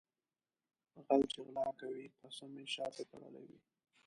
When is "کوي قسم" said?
1.79-2.51